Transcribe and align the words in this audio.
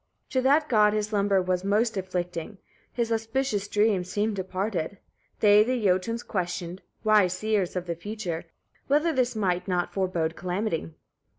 2. 0.31 0.39
[To 0.39 0.41
that 0.41 0.67
god 0.67 0.93
his 0.93 1.09
slumber 1.09 1.43
was 1.43 1.63
most 1.63 1.95
afflicting; 1.95 2.57
his 2.91 3.11
auspicious 3.11 3.67
dreams 3.67 4.09
seemed 4.09 4.35
departed. 4.35 4.97
They 5.41 5.63
the 5.63 5.79
Jötuns 5.79 6.25
questioned, 6.25 6.81
wise 7.03 7.33
seers 7.33 7.75
of 7.75 7.85
the 7.85 7.93
future, 7.93 8.45
whether 8.87 9.13
this 9.13 9.35
might 9.35 9.67
not 9.67 9.93
forebode 9.93 10.35
calamity? 10.35 10.89